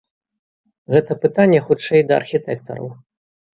[0.93, 2.93] Гэта пытанне хутчэй да архітэктараў.